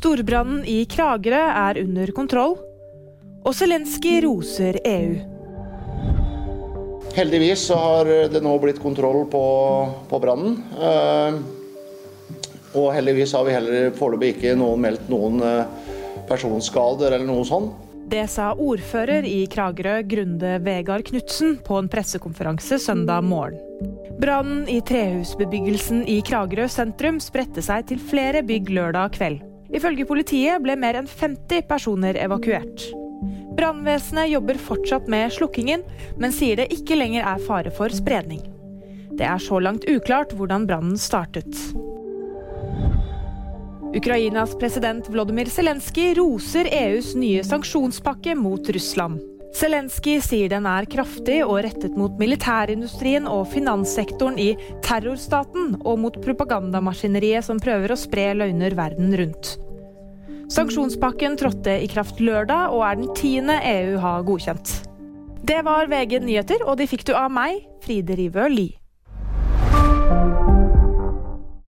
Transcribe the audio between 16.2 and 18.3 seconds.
personskader eller noe sånt. Det